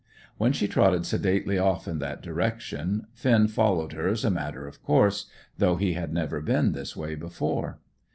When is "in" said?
1.87-1.99